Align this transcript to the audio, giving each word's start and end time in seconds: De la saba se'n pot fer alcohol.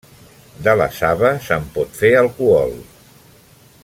De 0.67 0.73
la 0.79 0.87
saba 0.99 1.31
se'n 1.49 1.67
pot 1.77 2.01
fer 2.01 2.11
alcohol. 2.25 2.77